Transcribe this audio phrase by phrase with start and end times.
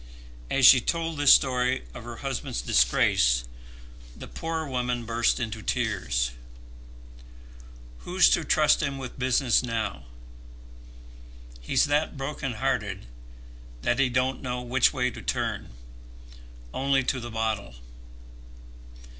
[0.49, 3.43] As she told this story of her husband's disgrace,
[4.15, 6.31] the poor woman burst into tears.
[7.99, 10.05] "Who's to trust him with business now?
[11.59, 13.05] He's that broken hearted
[13.83, 15.69] that he don't know which way to turn,
[16.73, 17.75] only to the bottle.